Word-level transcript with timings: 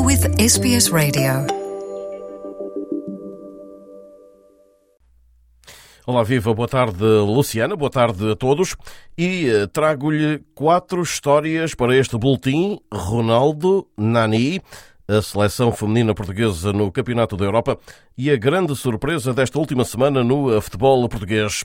You're 0.00 0.06
with 0.06 0.40
SBS 0.40 0.90
Radio. 0.90 1.46
Olá, 6.06 6.22
viva, 6.22 6.54
boa 6.54 6.66
tarde, 6.66 7.04
Luciana, 7.04 7.76
boa 7.76 7.90
tarde 7.90 8.30
a 8.32 8.34
todos. 8.34 8.76
E 9.18 9.46
eh, 9.46 9.66
trago-lhe 9.66 10.42
quatro 10.54 11.02
histórias 11.02 11.74
para 11.74 11.94
este 11.94 12.16
boletim. 12.16 12.80
Ronaldo, 12.90 13.86
Nani, 13.94 14.62
a 15.06 15.20
seleção 15.20 15.70
feminina 15.70 16.14
portuguesa 16.14 16.72
no 16.72 16.90
Campeonato 16.90 17.36
da 17.36 17.44
Europa 17.44 17.78
e 18.16 18.30
a 18.30 18.36
grande 18.36 18.74
surpresa 18.74 19.34
desta 19.34 19.58
última 19.58 19.84
semana 19.84 20.24
no 20.24 20.56
eh, 20.56 20.62
futebol 20.62 21.06
português. 21.10 21.62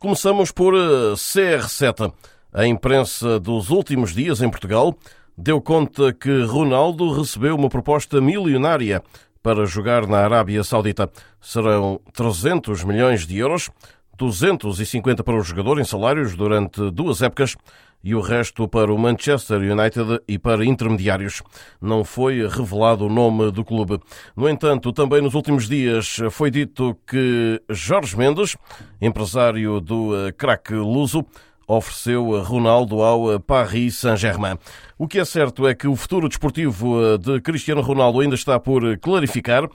Começamos 0.00 0.50
por 0.50 0.72
eh, 0.74 1.12
CR7. 1.12 2.10
A 2.50 2.66
imprensa 2.66 3.38
dos 3.38 3.68
últimos 3.68 4.14
dias 4.14 4.40
em 4.40 4.48
Portugal 4.48 4.96
deu 5.36 5.60
conta 5.60 6.12
que 6.12 6.42
Ronaldo 6.44 7.12
recebeu 7.12 7.56
uma 7.56 7.68
proposta 7.68 8.20
milionária 8.20 9.02
para 9.42 9.66
jogar 9.66 10.06
na 10.06 10.18
Arábia 10.18 10.64
Saudita. 10.64 11.10
Serão 11.40 12.00
300 12.12 12.84
milhões 12.84 13.26
de 13.26 13.38
euros, 13.38 13.70
250 14.16 15.22
para 15.22 15.36
o 15.36 15.42
jogador 15.42 15.80
em 15.80 15.84
salários 15.84 16.34
durante 16.34 16.90
duas 16.90 17.20
épocas 17.20 17.56
e 18.02 18.14
o 18.14 18.20
resto 18.20 18.68
para 18.68 18.92
o 18.92 18.98
Manchester 18.98 19.58
United 19.58 20.20
e 20.28 20.38
para 20.38 20.64
intermediários. 20.64 21.42
Não 21.80 22.04
foi 22.04 22.46
revelado 22.46 23.06
o 23.06 23.08
nome 23.08 23.50
do 23.50 23.64
clube. 23.64 23.98
No 24.36 24.48
entanto, 24.48 24.92
também 24.92 25.22
nos 25.22 25.34
últimos 25.34 25.66
dias 25.66 26.18
foi 26.30 26.50
dito 26.50 26.96
que 27.06 27.60
Jorge 27.70 28.16
Mendes, 28.16 28.56
empresário 29.00 29.80
do 29.80 30.14
eh, 30.14 30.32
craque 30.32 30.74
luso, 30.74 31.24
ofereceu 31.66 32.42
Ronaldo 32.42 33.02
ao 33.02 33.40
Paris 33.40 33.98
Saint-Germain. 33.98 34.58
O 34.98 35.08
que 35.08 35.18
é 35.18 35.24
certo 35.24 35.66
é 35.66 35.74
que 35.74 35.88
o 35.88 35.96
futuro 35.96 36.28
desportivo 36.28 37.18
de 37.18 37.40
Cristiano 37.40 37.80
Ronaldo 37.80 38.20
ainda 38.20 38.34
está 38.34 38.58
por 38.60 38.96
clarificar 38.98 39.68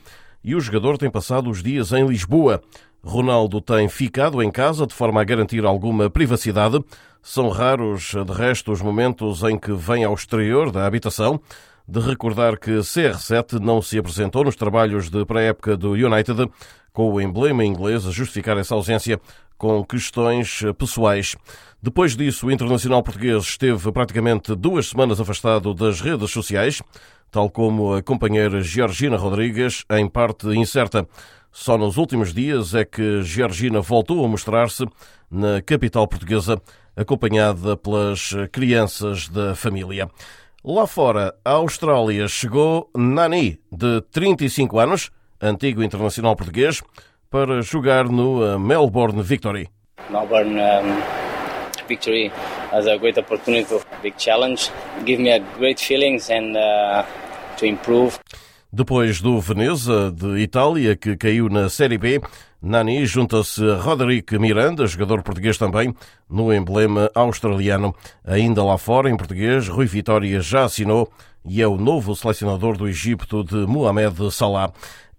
e 0.44 0.56
o 0.56 0.62
jogador 0.62 0.98
tem 0.98 1.10
passado 1.10 1.50
os 1.50 1.62
dias 1.62 1.92
em 1.92 2.06
Lisboa. 2.06 2.62
Ronaldo 3.04 3.62
tem 3.62 3.88
ficado 3.88 4.42
em 4.42 4.52
casa 4.52 4.86
de 4.86 4.94
forma 4.94 5.22
a 5.22 5.24
garantir 5.24 5.66
alguma 5.66 6.10
privacidade. 6.10 6.84
São 7.22 7.50
raros, 7.50 8.14
de 8.14 8.34
resto, 8.34 8.72
os 8.72 8.82
momentos 8.82 9.44
em 9.44 9.58
que 9.58 9.72
vem 9.72 10.04
ao 10.04 10.14
exterior 10.14 10.72
da 10.72 10.86
habitação. 10.86 11.40
De 11.88 12.00
recordar 12.00 12.60
que 12.60 12.72
CR7 12.72 13.54
não 13.60 13.82
se 13.82 13.98
apresentou 13.98 14.44
nos 14.44 14.56
trabalhos 14.56 15.10
de 15.10 15.26
pré-época 15.26 15.76
do 15.76 15.94
United, 15.94 16.48
com 16.94 17.12
o 17.12 17.22
emblema 17.22 17.64
inglês 17.64 18.06
a 18.06 18.12
justificar 18.12 18.58
essa 18.58 18.76
ausência 18.76 19.20
com 19.58 19.84
questões 19.84 20.62
pessoais. 20.78 21.36
Depois 21.82 22.16
disso, 22.16 22.48
o 22.48 22.52
internacional 22.52 23.04
português 23.04 23.44
esteve 23.44 23.92
praticamente 23.92 24.56
duas 24.56 24.88
semanas 24.88 25.20
afastado 25.20 25.74
das 25.74 26.02
redes 26.02 26.32
sociais, 26.32 26.82
tal 27.30 27.50
como 27.50 27.94
a 27.94 28.02
companheira 28.02 28.62
Georgina 28.62 29.18
Rodrigues, 29.18 29.84
em 29.92 30.08
parte 30.08 30.48
incerta. 30.48 31.08
Só 31.52 31.78
nos 31.78 31.98
últimos 31.98 32.34
dias 32.34 32.74
é 32.74 32.86
que 32.86 33.22
Georgina 33.24 33.82
voltou 33.82 34.24
a 34.24 34.28
mostrar-se 34.28 34.86
na 35.30 35.62
capital 35.62 36.08
portuguesa, 36.08 36.62
acompanhada 36.96 37.76
pelas 37.76 38.32
crianças 38.52 39.28
da 39.28 39.56
família. 39.56 40.10
Lá 40.64 40.86
fora, 40.86 41.34
a 41.44 41.52
Austrália 41.52 42.28
chegou 42.28 42.90
Nani, 42.96 43.60
de 43.72 44.02
35 44.12 44.80
anos, 44.80 45.12
antigo 45.42 45.84
internacional 45.84 46.36
português, 46.36 46.82
para 47.30 47.62
jogar 47.62 48.06
no 48.06 48.44
uh, 48.44 48.60
Melbourne 48.60 49.22
Victory. 49.22 49.70
Melbourne 50.10 50.60
um, 50.60 51.88
Victory 51.88 52.32
as 52.72 52.88
a 52.88 52.98
great 52.98 53.20
opportunity, 53.20 53.80
big 54.02 54.16
challenge, 54.18 54.72
give 55.06 55.22
me 55.22 55.32
a 55.32 55.40
great 55.58 55.80
feelings 55.80 56.30
and 56.30 56.56
uh, 56.56 57.04
to 57.58 57.66
improve. 57.66 58.20
Depois 58.72 59.20
do 59.20 59.40
Veneza, 59.42 60.12
de 60.12 60.38
Itália, 60.38 60.96
que 60.96 61.18
caiu 61.18 61.50
na 61.50 61.70
Série 61.70 61.98
B, 61.98 62.22
Nani 62.62 63.04
junta-se 63.06 63.64
a 63.64 63.78
Roderick 63.78 64.38
Miranda, 64.38 64.86
jogador 64.86 65.24
português 65.24 65.58
também, 65.58 65.92
no 66.30 66.54
emblema 66.54 67.10
australiano. 67.16 67.96
Ainda 68.24 68.64
lá 68.64 68.78
fora, 68.78 69.10
em 69.10 69.18
português, 69.18 69.68
Rui 69.68 69.88
Vitória 69.88 70.40
já 70.42 70.66
assinou 70.66 71.10
e 71.44 71.62
é 71.62 71.68
o 71.68 71.78
novo 71.78 72.16
selecionador 72.16 72.78
do 72.78 72.88
Egito 72.88 73.44
de 73.44 73.56
Mohamed 73.66 74.32
Salah. 74.32 74.72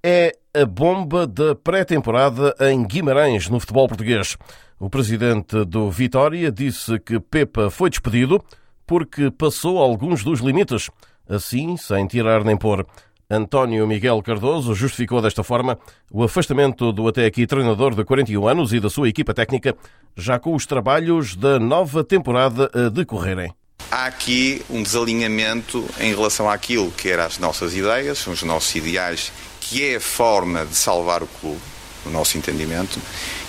É 0.03 0.33
a 0.55 0.65
bomba 0.65 1.27
da 1.27 1.55
pré-temporada 1.55 2.55
em 2.59 2.83
Guimarães, 2.87 3.51
no 3.51 3.61
futebol 3.61 3.87
português. 3.87 4.35
O 4.79 4.89
presidente 4.89 5.63
do 5.67 5.91
Vitória 5.91 6.51
disse 6.51 6.99
que 7.01 7.21
Pepa 7.21 7.69
foi 7.69 7.91
despedido 7.91 8.43
porque 8.87 9.31
passou 9.31 9.77
alguns 9.77 10.25
dos 10.25 10.41
limites, 10.41 10.89
assim 11.29 11.77
sem 11.77 12.07
tirar 12.07 12.43
nem 12.45 12.57
pôr. 12.57 12.87
António 13.29 13.87
Miguel 13.87 14.23
Cardoso 14.23 14.75
justificou 14.75 15.21
desta 15.21 15.45
forma 15.45 15.79
o 16.11 16.25
afastamento 16.25 16.93
do 16.93 17.07
até 17.07 17.27
aqui 17.27 17.47
treinador 17.47 17.95
de 17.95 18.03
41 18.03 18.49
anos 18.49 18.73
e 18.73 18.81
da 18.81 18.89
sua 18.89 19.09
equipa 19.09 19.35
técnica, 19.35 19.77
já 20.17 20.39
com 20.39 20.55
os 20.55 20.65
trabalhos 20.65 21.37
da 21.37 21.59
nova 21.59 22.03
temporada 22.03 22.71
a 22.75 22.89
decorrerem. 22.89 23.53
Há 23.91 24.07
aqui 24.07 24.63
um 24.71 24.85
desalinhamento 24.85 25.85
em 25.99 26.15
relação 26.15 26.49
àquilo 26.49 26.93
que 26.93 27.09
eram 27.09 27.25
as 27.25 27.39
nossas 27.39 27.75
ideias, 27.75 28.25
os 28.29 28.45
nossos 28.45 28.73
ideais, 28.77 29.33
que 29.61 29.85
é 29.85 29.97
a 29.97 30.01
forma 30.01 30.65
de 30.65 30.77
salvar 30.77 31.25
o 31.25 31.27
clube, 31.27 31.61
no 32.05 32.13
nosso 32.13 32.39
entendimento, 32.39 33.01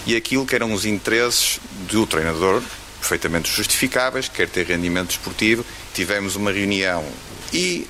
e 0.06 0.16
aquilo 0.16 0.44
que 0.44 0.56
eram 0.56 0.74
os 0.74 0.84
interesses 0.84 1.60
do 1.88 2.08
treinador, 2.08 2.64
perfeitamente 3.00 3.52
justificáveis, 3.52 4.28
quer 4.28 4.50
ter 4.50 4.66
rendimento 4.66 5.12
esportivo. 5.12 5.64
Tivemos 5.94 6.36
uma 6.36 6.52
reunião 6.52 7.06
e 7.54 7.88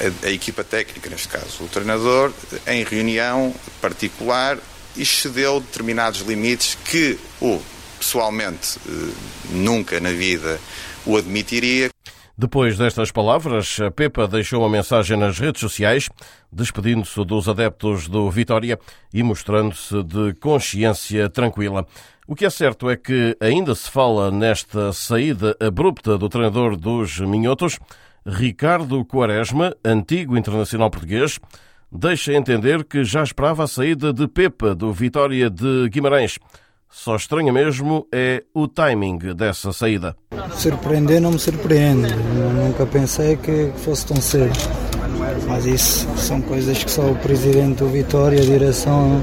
a, 0.00 0.26
a, 0.26 0.30
equipa 0.30 0.62
técnica, 0.62 1.10
neste 1.10 1.26
caso 1.26 1.64
o 1.64 1.68
treinador, 1.68 2.32
em 2.68 2.84
reunião 2.84 3.52
particular, 3.80 4.58
excedeu 4.96 5.58
determinados 5.58 6.20
limites 6.20 6.78
que 6.84 7.18
o 7.40 7.60
pessoalmente 7.98 8.78
eh, 8.88 9.12
nunca 9.50 9.98
na 9.98 10.10
vida 10.10 10.60
o 11.08 11.16
admitiria. 11.16 11.90
Depois 12.36 12.78
destas 12.78 13.10
palavras, 13.10 13.78
Pepa 13.96 14.28
deixou 14.28 14.60
uma 14.60 14.68
mensagem 14.68 15.16
nas 15.16 15.40
redes 15.40 15.60
sociais, 15.60 16.08
despedindo-se 16.52 17.24
dos 17.24 17.48
adeptos 17.48 18.06
do 18.06 18.30
Vitória 18.30 18.78
e 19.12 19.22
mostrando-se 19.24 20.02
de 20.04 20.34
consciência 20.34 21.28
tranquila. 21.28 21.84
O 22.28 22.36
que 22.36 22.44
é 22.44 22.50
certo 22.50 22.88
é 22.88 22.96
que 22.96 23.36
ainda 23.40 23.74
se 23.74 23.90
fala 23.90 24.30
nesta 24.30 24.92
saída 24.92 25.56
abrupta 25.58 26.16
do 26.16 26.28
treinador 26.28 26.76
dos 26.76 27.18
Minhotos, 27.18 27.78
Ricardo 28.24 29.04
Quaresma, 29.04 29.74
antigo 29.82 30.36
internacional 30.36 30.90
português, 30.90 31.40
deixa 31.90 32.34
entender 32.34 32.84
que 32.84 33.02
já 33.02 33.22
esperava 33.22 33.64
a 33.64 33.66
saída 33.66 34.12
de 34.12 34.28
Pepa 34.28 34.74
do 34.74 34.92
Vitória 34.92 35.48
de 35.48 35.88
Guimarães. 35.88 36.38
Só 36.90 37.16
estranha 37.16 37.52
mesmo 37.52 38.06
é 38.12 38.44
o 38.54 38.66
timing 38.66 39.18
dessa 39.34 39.72
saída. 39.72 40.16
Surpreender 40.56 41.20
não 41.20 41.32
me 41.32 41.38
surpreende. 41.38 42.14
nunca 42.14 42.86
pensei 42.86 43.36
que 43.36 43.70
fosse 43.76 44.06
tão 44.06 44.20
cedo. 44.20 44.58
Mas 45.46 45.66
isso 45.66 46.08
são 46.16 46.40
coisas 46.40 46.82
que 46.82 46.90
só 46.90 47.02
o 47.02 47.14
presidente 47.16 47.78
do 47.78 47.88
Vitória, 47.88 48.40
a 48.40 48.44
direção, 48.44 49.22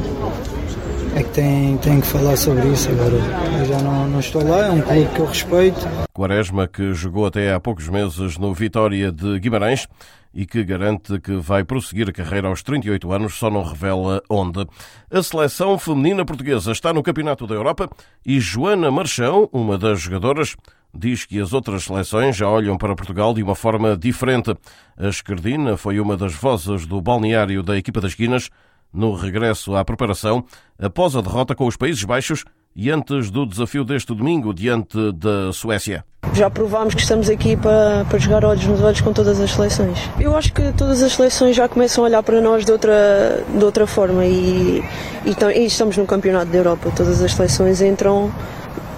é 1.15 1.23
que 1.23 1.29
tem, 1.29 1.77
tem 1.77 2.01
que 2.01 2.07
falar 2.07 2.35
sobre 2.35 2.67
isso 2.67 2.89
agora. 2.89 3.15
Eu 3.59 3.65
já 3.65 3.81
não, 3.81 4.07
não 4.07 4.19
estou 4.19 4.43
lá, 4.43 4.67
é 4.67 4.71
um 4.71 4.81
clube 4.81 5.09
que 5.15 5.19
eu 5.19 5.25
respeito. 5.25 5.87
Quaresma, 6.13 6.67
que 6.67 6.93
jogou 6.93 7.25
até 7.25 7.53
há 7.53 7.59
poucos 7.59 7.87
meses 7.87 8.37
no 8.37 8.53
Vitória 8.53 9.11
de 9.11 9.39
Guimarães 9.39 9.87
e 10.33 10.45
que 10.45 10.61
garante 10.65 11.17
que 11.21 11.37
vai 11.37 11.63
prosseguir 11.63 12.09
a 12.09 12.11
carreira 12.11 12.49
aos 12.49 12.61
38 12.61 13.09
anos, 13.13 13.35
só 13.35 13.49
não 13.49 13.63
revela 13.63 14.21
onde. 14.29 14.67
A 15.09 15.23
seleção 15.23 15.79
feminina 15.79 16.25
portuguesa 16.25 16.73
está 16.73 16.91
no 16.91 17.01
Campeonato 17.01 17.47
da 17.47 17.55
Europa 17.55 17.89
e 18.25 18.37
Joana 18.41 18.91
Marchão, 18.91 19.49
uma 19.53 19.77
das 19.77 20.01
jogadoras, 20.01 20.57
diz 20.93 21.23
que 21.23 21.39
as 21.39 21.53
outras 21.53 21.85
seleções 21.85 22.35
já 22.35 22.49
olham 22.49 22.77
para 22.77 22.95
Portugal 22.95 23.33
de 23.33 23.41
uma 23.41 23.55
forma 23.55 23.95
diferente. 23.95 24.53
A 24.97 25.07
esquerdina 25.07 25.77
foi 25.77 25.97
uma 26.01 26.17
das 26.17 26.33
vozes 26.33 26.85
do 26.85 27.01
balneário 27.01 27.63
da 27.63 27.77
equipa 27.77 28.01
das 28.01 28.13
Guinas 28.13 28.49
no 28.95 29.13
regresso 29.13 29.75
à 29.75 29.83
preparação 29.83 30.45
após 30.79 31.15
a 31.15 31.21
derrota 31.21 31.53
com 31.53 31.67
os 31.67 31.77
Países 31.77 32.03
Baixos 32.03 32.45
e 32.75 32.91
antes 32.91 33.31
do 33.31 33.45
desafio 33.45 33.85
deste 33.85 34.13
domingo 34.13 34.53
diante 34.53 35.11
da 35.13 35.53
Suécia. 35.53 36.03
Já 36.33 36.49
provámos 36.49 36.93
que 36.93 37.01
estamos 37.01 37.29
aqui 37.29 37.55
para, 37.55 38.03
para 38.09 38.19
jogar 38.19 38.43
olhos 38.43 38.65
nos 38.65 38.81
olhos 38.81 38.99
com 38.99 39.13
todas 39.13 39.39
as 39.39 39.51
seleções. 39.51 39.97
Eu 40.19 40.35
acho 40.35 40.51
que 40.51 40.73
todas 40.73 41.01
as 41.01 41.13
seleções 41.13 41.55
já 41.55 41.69
começam 41.69 42.03
a 42.03 42.07
olhar 42.07 42.23
para 42.23 42.41
nós 42.41 42.65
de 42.65 42.71
outra, 42.71 43.43
de 43.47 43.63
outra 43.63 43.87
forma 43.87 44.25
e, 44.25 44.83
e, 45.25 45.43
e 45.55 45.65
estamos 45.65 45.95
no 45.95 46.05
Campeonato 46.05 46.51
da 46.51 46.57
Europa. 46.57 46.91
Todas 46.95 47.21
as 47.21 47.31
seleções 47.31 47.81
entram 47.81 48.31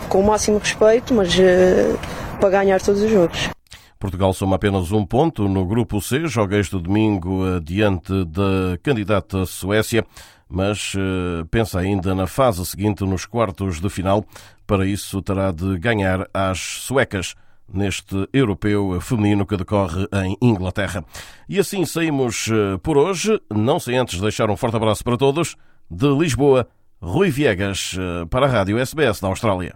com 0.09 0.21
o 0.21 0.25
máximo 0.25 0.57
respeito, 0.57 1.13
mas 1.13 1.35
uh, 1.35 1.99
para 2.39 2.49
ganhar 2.49 2.81
todos 2.81 3.01
os 3.01 3.11
jogos. 3.11 3.56
Portugal 3.99 4.33
soma 4.33 4.55
apenas 4.55 4.91
um 4.91 5.05
ponto 5.05 5.47
no 5.47 5.65
grupo 5.65 5.99
C, 6.01 6.27
joga 6.27 6.57
este 6.57 6.79
domingo 6.79 7.45
eh, 7.47 7.59
diante 7.59 8.25
da 8.25 8.77
candidata 8.83 9.45
Suécia, 9.45 10.05
mas 10.49 10.94
uh, 10.95 11.45
pensa 11.51 11.79
ainda 11.79 12.15
na 12.15 12.25
fase 12.25 12.65
seguinte, 12.65 13.03
nos 13.03 13.25
quartos 13.25 13.81
de 13.81 13.89
final. 13.89 14.23
Para 14.65 14.85
isso, 14.85 15.21
terá 15.21 15.51
de 15.51 15.77
ganhar 15.77 16.27
às 16.33 16.59
suecas. 16.59 17.35
neste 17.71 18.27
europeu 18.31 18.99
feminino 19.01 19.45
que 19.45 19.57
decorre 19.57 20.07
em 20.23 20.38
Inglaterra. 20.41 21.03
E 21.49 21.59
assim 21.59 21.85
saímos 21.85 22.47
eh, 22.49 22.77
por 22.81 22.97
hoje, 22.97 23.39
não 23.53 23.79
sem 23.79 23.97
antes 23.97 24.21
deixar 24.21 24.49
um 24.49 24.55
forte 24.55 24.77
abraço 24.77 25.03
para 25.03 25.17
todos, 25.17 25.55
de 25.89 26.07
Lisboa, 26.07 26.67
Rui 27.01 27.29
Viegas, 27.29 27.95
eh, 27.99 28.25
para 28.29 28.45
a 28.45 28.49
Rádio 28.49 28.79
SBS 28.79 29.19
da 29.19 29.27
Austrália. 29.27 29.75